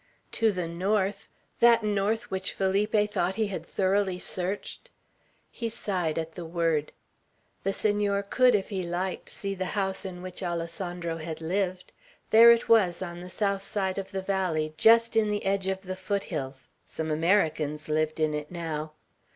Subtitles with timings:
[0.31, 1.27] To the north!
[1.59, 4.89] That north which Felipe thought he had thoroughly searched.
[5.51, 6.91] He sighed at the word.
[7.61, 11.91] The Senor could, if he liked, see the house in which Alessandro had lived.
[12.31, 15.81] There it was, on the south side of the valley, just in the edge of
[15.83, 18.93] the foothills; some Americans lived in it now.